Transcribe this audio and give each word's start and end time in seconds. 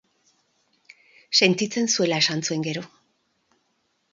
Sentitzen 1.41 1.91
zuela 1.97 2.17
esan 2.25 2.41
zuen 2.49 2.67
gero. 2.69 2.85